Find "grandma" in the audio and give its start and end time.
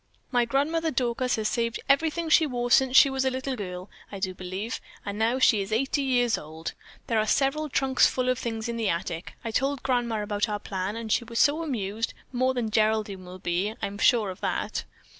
9.83-10.23